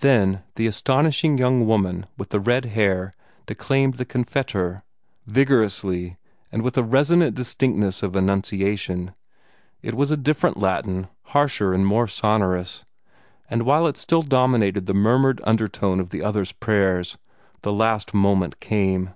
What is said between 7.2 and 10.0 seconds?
distinctness of enunciation. It